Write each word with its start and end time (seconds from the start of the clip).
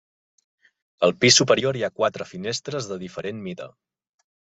Al 1.09 1.13
pis 1.25 1.39
superior 1.41 1.81
hi 1.81 1.85
ha 1.85 1.93
quatre 2.01 2.29
finestres 2.33 2.93
de 2.95 3.03
diferent 3.09 3.49
mida. 3.51 3.75